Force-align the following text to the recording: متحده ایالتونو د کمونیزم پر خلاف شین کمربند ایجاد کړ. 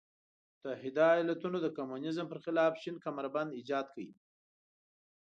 متحده 0.57 1.05
ایالتونو 1.15 1.57
د 1.61 1.67
کمونیزم 1.77 2.25
پر 2.31 2.39
خلاف 2.45 2.73
شین 2.81 2.95
کمربند 3.05 3.49
ایجاد 3.57 3.85
کړ. 3.93 4.05